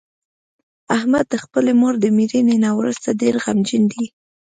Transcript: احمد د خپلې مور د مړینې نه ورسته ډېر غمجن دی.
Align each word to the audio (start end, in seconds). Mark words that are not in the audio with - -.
احمد 0.97 1.25
د 1.29 1.35
خپلې 1.43 1.71
مور 1.81 1.93
د 1.99 2.05
مړینې 2.17 2.55
نه 2.65 2.71
ورسته 2.79 3.07
ډېر 3.21 3.35
غمجن 3.43 3.83
دی. 3.93 4.05